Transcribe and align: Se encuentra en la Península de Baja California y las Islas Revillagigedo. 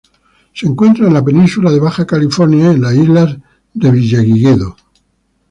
Se 0.51 0.65
encuentra 0.65 1.05
en 1.05 1.13
la 1.13 1.23
Península 1.23 1.69
de 1.69 1.79
Baja 1.79 2.07
California 2.07 2.73
y 2.73 2.77
las 2.79 2.95
Islas 2.95 3.37
Revillagigedo. 3.75 4.75